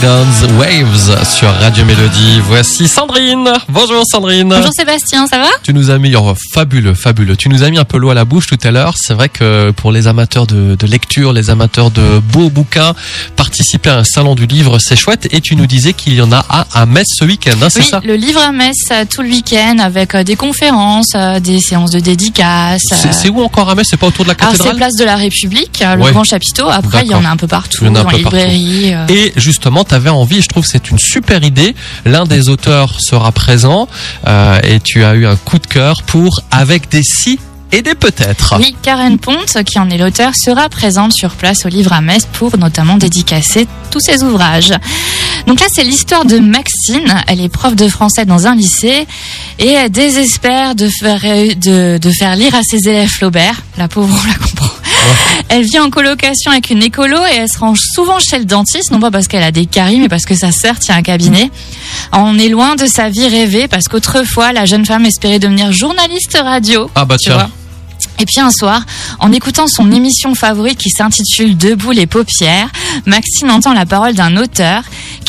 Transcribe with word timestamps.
Dragons 0.00 0.58
Waves 0.58 1.24
sur 1.24 1.48
Radio 1.60 1.84
Mélodie. 1.84 2.40
Voici 2.48 2.88
Sandrine. 2.88 3.48
Bonjour 3.68 4.02
Sandrine. 4.10 4.48
Bonjour 4.48 4.72
Sébastien, 4.72 5.28
ça 5.28 5.38
va? 5.38 5.46
Tu 5.62 5.72
nous 5.72 5.90
as 5.90 5.98
mis, 5.98 6.16
oh, 6.16 6.34
fabuleux, 6.52 6.94
fabuleux. 6.94 7.36
Tu 7.36 7.48
nous 7.48 7.62
as 7.62 7.70
mis 7.70 7.78
un 7.78 7.84
peu 7.84 7.98
l'eau 7.98 8.10
à 8.10 8.14
la 8.14 8.24
bouche 8.24 8.48
tout 8.48 8.58
à 8.64 8.72
l'heure. 8.72 8.94
C'est 8.96 9.14
vrai 9.14 9.28
que 9.28 9.70
pour 9.70 9.92
les 9.92 10.08
amateurs 10.08 10.48
de, 10.48 10.74
de, 10.74 10.86
lecture, 10.88 11.32
les 11.32 11.48
amateurs 11.48 11.92
de 11.92 12.18
beaux 12.18 12.50
bouquins, 12.50 12.94
participer 13.36 13.90
à 13.90 13.98
un 13.98 14.04
salon 14.04 14.34
du 14.34 14.46
livre, 14.46 14.78
c'est 14.80 14.96
chouette. 14.96 15.28
Et 15.32 15.40
tu 15.40 15.54
nous 15.54 15.66
disais 15.66 15.92
qu'il 15.92 16.14
y 16.14 16.20
en 16.22 16.32
a 16.32 16.44
un 16.50 16.64
à 16.72 16.86
Metz 16.86 17.06
ce 17.16 17.24
week-end, 17.24 17.52
hein, 17.62 17.68
c'est 17.70 17.80
oui, 17.82 17.88
ça? 17.88 18.00
le 18.04 18.16
livre 18.16 18.40
à 18.40 18.50
Metz 18.50 18.74
euh, 18.90 19.04
tout 19.08 19.22
le 19.22 19.28
week-end 19.28 19.76
avec 19.78 20.16
euh, 20.16 20.24
des 20.24 20.34
conférences, 20.34 21.12
euh, 21.14 21.38
des 21.38 21.60
séances 21.60 21.90
de 21.92 22.00
dédicaces. 22.00 22.82
C'est 23.12 23.28
où 23.28 23.40
encore 23.42 23.70
à 23.70 23.76
Metz? 23.76 23.86
C'est 23.88 23.96
pas 23.96 24.08
autour 24.08 24.24
de 24.24 24.30
la 24.30 24.34
Alors 24.40 24.52
c'est 24.52 24.58
cathédrale? 24.58 24.76
place 24.76 24.96
de 24.96 25.04
la 25.04 25.16
République, 25.16 25.84
le 25.96 26.02
Ouais. 26.02 26.10
grand 26.10 26.24
chapiteau. 26.24 26.68
Après, 26.68 27.02
il 27.04 27.10
y 27.10 27.14
en 27.14 27.24
a 27.24 27.28
un 27.28 27.36
peu 27.36 27.46
partout, 27.46 27.78
Il 27.82 27.86
y 27.86 27.90
en 27.90 27.94
a 27.94 28.00
un 28.00 28.02
dans 28.02 28.08
peu 28.10 28.16
les 28.16 28.22
librairies. 28.24 28.94
Et 29.08 29.32
justement, 29.36 29.83
tu 29.84 29.94
avais 29.94 30.10
envie, 30.10 30.42
je 30.42 30.48
trouve 30.48 30.64
que 30.64 30.70
c'est 30.70 30.90
une 30.90 30.98
super 30.98 31.42
idée. 31.42 31.74
L'un 32.04 32.24
des 32.24 32.48
auteurs 32.48 33.00
sera 33.00 33.32
présent 33.32 33.88
euh, 34.26 34.58
et 34.62 34.80
tu 34.80 35.04
as 35.04 35.14
eu 35.14 35.26
un 35.26 35.36
coup 35.36 35.58
de 35.58 35.66
cœur 35.66 36.02
pour 36.02 36.40
Avec 36.50 36.88
des 36.90 37.02
si 37.02 37.38
et 37.72 37.82
des 37.82 37.96
peut-être. 37.96 38.54
Oui, 38.58 38.76
Karen 38.82 39.18
Ponte, 39.18 39.64
qui 39.64 39.80
en 39.80 39.90
est 39.90 39.98
l'auteur, 39.98 40.32
sera 40.36 40.68
présente 40.68 41.12
sur 41.12 41.30
place 41.30 41.66
au 41.66 41.68
livre 41.68 41.92
à 41.92 42.00
Metz 42.00 42.24
pour 42.32 42.56
notamment 42.56 42.96
dédicacer 42.98 43.66
tous 43.90 43.98
ses 43.98 44.22
ouvrages. 44.22 44.72
Donc 45.48 45.58
là, 45.58 45.66
c'est 45.72 45.82
l'histoire 45.82 46.24
de 46.24 46.38
Maxine. 46.38 47.12
Elle 47.26 47.40
est 47.40 47.48
prof 47.48 47.74
de 47.74 47.88
français 47.88 48.26
dans 48.26 48.46
un 48.46 48.54
lycée 48.54 49.08
et 49.58 49.70
elle 49.72 49.90
désespère 49.90 50.76
de 50.76 50.88
faire, 50.88 51.20
de, 51.22 51.98
de 51.98 52.10
faire 52.10 52.36
lire 52.36 52.54
à 52.54 52.62
ses 52.62 52.88
élèves 52.88 53.08
Flaubert. 53.08 53.60
La 53.76 53.88
pauvre, 53.88 54.16
on 54.22 54.28
la 54.28 54.34
comprend. 54.34 54.63
Elle 55.48 55.64
vit 55.64 55.78
en 55.78 55.90
colocation 55.90 56.50
avec 56.50 56.70
une 56.70 56.82
écolo 56.82 57.18
et 57.32 57.36
elle 57.36 57.48
se 57.48 57.58
range 57.58 57.80
souvent 57.94 58.18
chez 58.18 58.38
le 58.38 58.44
dentiste, 58.44 58.90
non 58.90 58.98
pas 59.00 59.10
parce 59.10 59.28
qu'elle 59.28 59.42
a 59.42 59.52
des 59.52 59.66
caries, 59.66 59.98
mais 59.98 60.08
parce 60.08 60.24
que 60.24 60.34
sa 60.34 60.50
sœur 60.52 60.78
tient 60.78 60.96
un 60.96 61.02
cabinet. 61.02 61.50
On 62.12 62.38
est 62.38 62.48
loin 62.48 62.76
de 62.76 62.86
sa 62.86 63.08
vie 63.10 63.28
rêvée 63.28 63.68
parce 63.68 63.84
qu'autrefois, 63.84 64.52
la 64.52 64.64
jeune 64.64 64.86
femme 64.86 65.04
espérait 65.04 65.38
devenir 65.38 65.70
journaliste 65.72 66.36
radio. 66.42 66.90
Ah 66.94 67.04
bah 67.04 67.16
Tu 67.18 67.26
tiens. 67.26 67.34
vois. 67.34 67.50
Et 68.20 68.26
puis 68.26 68.40
un 68.40 68.50
soir, 68.50 68.84
en 69.18 69.32
écoutant 69.32 69.66
son 69.66 69.90
émission 69.90 70.34
favorite 70.34 70.78
qui 70.78 70.90
s'intitule 70.90 71.56
Debout 71.56 71.90
les 71.90 72.06
paupières, 72.06 72.68
Maxine 73.06 73.50
entend 73.50 73.72
la 73.74 73.86
parole 73.86 74.14
d'un 74.14 74.36
auteur 74.36 74.82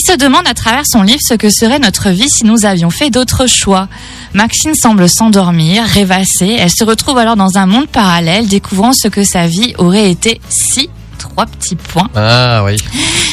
qui 0.00 0.12
se 0.12 0.16
demande 0.16 0.46
à 0.46 0.54
travers 0.54 0.84
son 0.86 1.02
livre 1.02 1.20
ce 1.22 1.34
que 1.34 1.50
serait 1.50 1.78
notre 1.78 2.10
vie 2.10 2.28
si 2.28 2.44
nous 2.44 2.64
avions 2.64 2.90
fait 2.90 3.10
d'autres 3.10 3.46
choix. 3.46 3.88
Maxine 4.32 4.74
semble 4.74 5.08
s'endormir, 5.08 5.84
rêvasser. 5.84 6.56
Elle 6.58 6.70
se 6.70 6.84
retrouve 6.84 7.18
alors 7.18 7.36
dans 7.36 7.58
un 7.58 7.66
monde 7.66 7.88
parallèle, 7.88 8.46
découvrant 8.46 8.92
ce 8.94 9.08
que 9.08 9.24
sa 9.24 9.46
vie 9.46 9.74
aurait 9.78 10.10
été 10.10 10.40
si 10.48 10.88
trois 11.20 11.46
petits 11.46 11.76
points. 11.76 12.08
Ah 12.16 12.62
oui. 12.64 12.76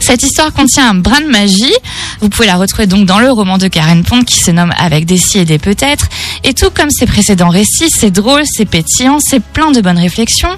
Cette 0.00 0.22
histoire 0.22 0.52
contient 0.52 0.88
un 0.90 0.94
brin 0.94 1.20
de 1.20 1.26
magie. 1.26 1.72
Vous 2.20 2.28
pouvez 2.28 2.46
la 2.46 2.56
retrouver 2.56 2.86
donc 2.86 3.06
dans 3.06 3.18
le 3.18 3.30
roman 3.30 3.58
de 3.58 3.68
Karen 3.68 4.02
Pont 4.04 4.22
qui 4.22 4.38
se 4.40 4.50
nomme 4.50 4.72
Avec 4.78 5.04
des 5.06 5.18
si 5.18 5.38
et 5.38 5.44
des 5.44 5.58
peut-être. 5.58 6.06
Et 6.44 6.54
tout 6.54 6.70
comme 6.74 6.90
ses 6.90 7.06
précédents 7.06 7.48
récits, 7.50 7.90
c'est 7.90 8.10
drôle, 8.10 8.42
c'est 8.44 8.64
pétillant, 8.64 9.18
c'est 9.20 9.40
plein 9.42 9.70
de 9.70 9.80
bonnes 9.80 9.98
réflexions. 9.98 10.56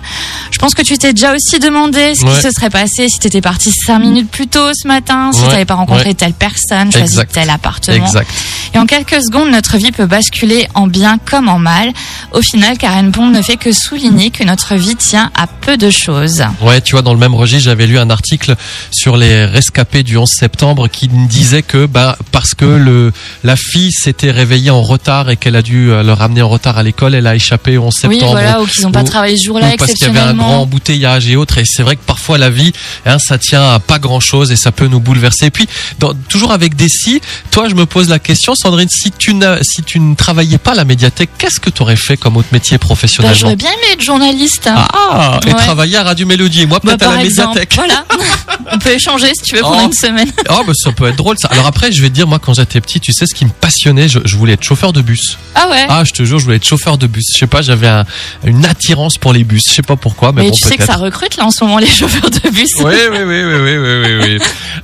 Je 0.51 0.59
pense 0.59 0.75
que 0.75 0.83
tu 0.83 0.97
t'es 0.99 1.13
déjà 1.13 1.35
aussi 1.35 1.59
demandé 1.59 2.15
ce 2.15 2.25
Ouais. 2.25 2.35
qui 2.37 2.41
se 2.43 2.51
serait 2.51 2.71
passé 2.71 3.09
si 3.09 3.19
t'étais 3.19 3.41
parti 3.41 3.71
cinq 3.87 3.99
minutes 3.99 4.31
plus 4.31 4.47
tôt 4.47 4.71
ce 4.75 4.87
matin, 4.89 5.31
si 5.33 5.43
Ouais, 5.43 5.49
t'avais 5.49 5.65
pas 5.65 5.75
rencontré 5.75 6.09
ouais. 6.09 6.15
telle 6.15 6.33
personne, 6.35 6.91
choisi 6.93 7.15
Exact. 7.15 7.33
tel 7.33 7.51
appartement. 7.51 8.05
Exact. 8.07 8.31
Et 8.75 8.79
en 8.79 8.87
quelques 8.87 9.23
secondes, 9.23 9.51
notre 9.51 9.77
vie 9.77 9.93
peut 9.93 10.07
basculer 10.07 10.67
en 10.75 10.87
bien 10.87 11.19
comme 11.25 11.49
en 11.49 11.59
mal. 11.59 11.93
Au 12.35 12.43
final, 12.43 12.77
Karen 12.79 13.13
Pont 13.13 13.29
ne 13.31 13.41
fait 13.43 13.57
que 13.57 13.71
souligner 13.73 14.31
que 14.31 14.43
notre 14.45 14.75
vie 14.75 14.97
tient 14.97 15.31
à 15.37 15.47
peu 15.47 15.77
de 15.77 15.89
choses. 15.91 16.43
Ouais, 16.61 16.81
tu 16.81 16.93
vois, 16.93 17.03
dans 17.03 17.13
le 17.15 17.21
même 17.21 17.35
registre, 17.35 17.65
j'avais 17.67 17.87
lu 17.87 17.99
un 17.99 18.11
article 18.11 18.57
sur 18.91 19.17
les 19.17 19.45
rescapés 19.45 20.03
du 20.03 20.17
11 20.17 20.29
septembre 20.29 20.89
qui 20.89 21.07
disait 21.09 21.63
que, 21.63 21.87
bah, 21.87 22.19
parce 22.33 22.55
que 22.55 22.65
le, 22.65 23.13
la 23.45 23.55
fille 23.57 23.93
s'était 23.93 24.33
réveillée 24.33 24.71
en 24.71 24.83
retard 24.83 25.31
et 25.31 25.37
qu'elle 25.37 25.55
a 25.57 25.63
dû 25.63 25.91
euh, 25.91 26.03
le 26.03 26.13
ramener 26.13 26.43
en 26.43 26.49
retard 26.49 26.77
à 26.77 26.83
l'école, 26.83 27.15
elle 27.15 27.27
a 27.29 27.37
échappé 27.37 27.77
au 27.79 27.85
11 27.85 27.95
Oui, 28.05 28.15
septembre. 28.15 28.33
voilà, 28.33 28.61
ou 28.61 28.67
qu'ils 28.67 28.83
n'ont 28.83 28.91
pas 28.93 29.05
travaillé 29.05 29.37
ce 29.37 29.45
jour-là 29.45 29.69
ou 29.73 29.77
parce 29.77 29.93
qu'il 29.95 30.07
y 30.07 30.11
avait 30.11 30.19
un 30.19 30.35
grand 30.35 30.63
embouteillage 30.63 31.29
et 31.29 31.37
autres. 31.37 31.59
Et 31.59 31.65
c'est 31.65 31.83
vrai 31.85 31.95
que 31.97 32.03
parfois 32.05 32.37
la 32.37 32.51
vie, 32.51 32.73
hein, 33.07 33.19
ça 33.21 33.39
tient 33.39 33.63
à 33.71 33.79
pas 33.79 34.01
grand 34.01 34.21
chose 34.21 34.51
et 34.51 34.57
ça 34.57 34.73
peut 34.73 34.89
nous 34.89 35.01
bouleverser. 35.01 35.47
Et 35.47 35.51
puis, 35.51 35.69
dans- 36.01 36.15
toujours 36.29 36.51
avec 36.53 36.75
des 36.75 36.89
si, 36.89 37.21
toi, 37.53 37.69
je 37.69 37.75
me 37.75 37.87
pose 37.87 38.09
la 38.09 38.19
question, 38.19 38.55
Sandrine, 38.57 38.89
si 38.91 39.13
tu, 39.13 39.35
n'as- 39.35 39.63
si 39.63 39.83
tu 39.85 40.01
ne 40.01 40.15
travaillais 40.17 40.59
pas 40.59 40.73
à 40.73 40.75
la 40.75 40.85
médiathèque, 40.85 41.31
qu'est-ce 41.39 41.61
que 41.61 41.71
tu 41.71 41.81
aurais 41.83 41.95
fait 41.97 42.17
comme 42.25 42.37
autre 42.39 42.49
métier 42.53 42.79
Bah, 42.79 42.87
professionnellement 42.87 43.39
j'aurais 43.39 43.55
bien 43.57 43.71
aimé 43.71 43.93
être 43.93 44.03
journaliste. 44.03 44.69
Ah, 44.75 45.39
et 45.47 45.51
Ouais. 45.51 45.55
travailler 45.55 45.97
à 45.99 46.03
Radio 46.05 46.27
Mélodie 46.27 46.67
moi 46.67 46.81
Bah, 46.83 46.97
peut-être 46.97 47.11
à 47.13 47.17
la 47.17 47.25
exemple, 47.25 47.49
médiathèque. 47.51 47.75
voilà. 47.77 48.05
On 48.73 48.79
peut 48.79 48.91
échanger 48.93 49.27
si 49.35 49.43
tu 49.51 49.57
veux 49.57 49.61
pendant 49.63 49.83
Oh. 49.83 49.87
une 49.87 49.93
semaine. 49.93 50.31
Oh, 50.51 50.63
bah, 50.67 50.73
ça 50.75 50.91
peut 50.93 51.07
être 51.07 51.17
drôle 51.17 51.37
ça. 51.39 51.49
Alors 51.49 51.67
après, 51.67 51.93
je 51.93 52.01
vais 52.01 52.09
te 52.09 52.15
dire, 52.15 52.27
moi 52.27 52.39
quand 52.39 52.55
j'étais 52.55 52.81
petit, 52.81 52.99
tu 52.99 53.13
sais 53.13 53.27
ce 53.27 53.35
qui 53.35 53.45
me 53.45 53.51
passionnait, 53.51 54.09
je, 54.09 54.19
je 54.25 54.37
voulais 54.37 54.55
être 54.55 54.63
chauffeur 54.65 54.93
de 54.95 55.03
bus. 55.03 55.37
Ah 55.55 55.69
ouais. 55.69 55.85
Ah, 55.89 56.03
je 56.05 56.13
te 56.13 56.25
jure, 56.25 56.39
je 56.39 56.45
voulais 56.45 56.57
être 56.57 56.65
chauffeur 56.67 56.97
de 56.99 57.07
bus. 57.07 57.25
Je 57.35 57.39
sais 57.39 57.47
pas, 57.47 57.61
j'avais 57.63 57.89
un- 57.89 58.07
une 58.45 58.65
attirance 58.65 59.19
pour 59.19 59.33
les 59.35 59.45
bus. 59.45 59.63
Je 59.69 59.75
sais 59.75 59.83
pas 59.83 59.97
pourquoi, 59.97 60.33
mais, 60.33 60.45
mais 60.45 60.51
bon, 60.51 60.57
tu 60.57 60.67
sais 60.67 60.77
que 60.79 60.85
ça 60.85 60.95
recrute 60.97 61.37
là 61.37 61.45
en 61.45 61.51
ce 61.51 61.63
moment 61.63 61.77
les 61.79 61.87
chauffeurs 61.99 62.31
de 62.31 62.49
bus. 62.51 62.69
Oui, 62.81 62.85
oui, 63.13 63.19
oui, 63.19 63.23
oui, 63.23 63.43
oui, 63.45 63.77
oui, 63.77 63.99
oui, 64.03 64.37
oui. 64.39 64.39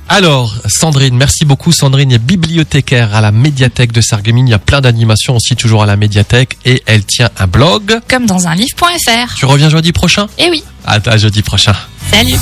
Alors, 0.09 0.53
Sandrine, 0.67 1.15
merci 1.17 1.43
beaucoup. 1.45 1.71
Sandrine 1.71 2.11
est 2.11 2.19
bibliothécaire 2.19 3.15
à 3.15 3.21
la 3.21 3.31
médiathèque 3.31 3.91
de 3.93 4.01
Sarreguemines. 4.01 4.47
Il 4.47 4.51
y 4.51 4.53
a 4.53 4.59
plein 4.59 4.81
d'animations 4.81 5.35
aussi 5.35 5.55
toujours 5.55 5.81
à 5.83 5.85
la 5.87 5.95
médiathèque 5.95 6.57
et 6.65 6.83
elle 6.85 7.03
tient 7.05 7.29
un 7.39 7.47
blog. 7.47 7.99
Comme 8.09 8.25
dans 8.25 8.47
un 8.47 8.55
livre.fr. 8.55 9.35
Tu 9.35 9.45
reviens 9.45 9.69
jeudi 9.69 9.91
prochain? 9.91 10.27
Eh 10.37 10.49
oui. 10.49 10.63
À, 10.85 10.97
à 11.05 11.17
jeudi 11.17 11.41
prochain. 11.41 11.73
Salut. 12.11 12.37